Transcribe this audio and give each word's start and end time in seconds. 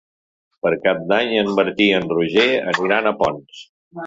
Per 0.67 0.71
Cap 0.85 1.03
d'Any 1.11 1.35
en 1.41 1.51
Martí 1.59 1.87
i 1.91 1.93
en 1.99 2.09
Roger 2.15 2.49
aniran 2.73 3.13
a 3.13 3.17
Ponts. 3.23 3.63